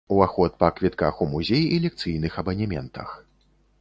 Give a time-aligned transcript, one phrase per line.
[0.13, 3.17] Уваход па квітках у музей і лекцыйных абанементах.